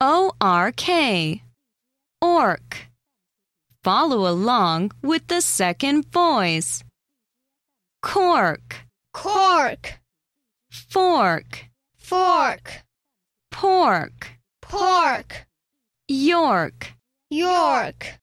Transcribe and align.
O 0.00 0.32
R 0.40 0.70
K. 0.70 1.42
orc. 2.22 2.88
Follow 3.82 4.30
along 4.30 4.92
with 5.02 5.26
the 5.26 5.40
second 5.40 6.12
voice. 6.12 6.84
Cork, 8.00 8.86
cork, 9.12 9.98
fork, 10.70 11.64
fork, 11.96 12.84
pork, 13.50 14.38
pork, 14.62 15.46
York. 16.06 16.92
York. 17.30 18.18